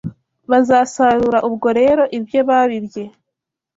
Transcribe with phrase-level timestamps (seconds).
[0.51, 3.03] Bazasarura ubwo rero ibyo babibye.